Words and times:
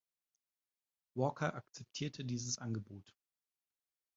Walker 1.13 1.53
akzeptierte 1.53 2.25
dieses 2.25 2.57
Angebot. 2.57 3.13